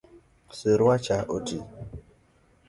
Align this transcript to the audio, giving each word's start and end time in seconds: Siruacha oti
Siruacha 0.57 1.17
oti 1.35 1.57